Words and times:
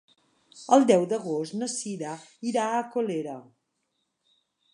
El 0.77 0.85
deu 0.91 1.03
d'agost 1.11 1.55
na 1.63 1.69
Cira 1.75 2.15
irà 2.53 2.67
a 2.79 2.83
Colera. 2.97 3.37